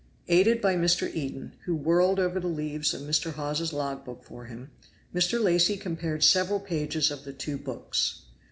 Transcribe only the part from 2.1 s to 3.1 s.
over the leaves of